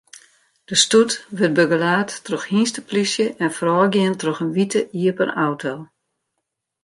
De 0.65 0.75
stoet 0.83 1.25
wurdt 1.37 1.53
begelaat 1.53 2.23
troch 2.25 2.45
hynsteplysje 2.51 3.27
en 3.43 3.51
foarôfgien 3.57 4.15
troch 4.21 4.39
in 4.45 4.53
wite 4.57 4.81
iepen 5.05 5.29
auto. 5.47 5.73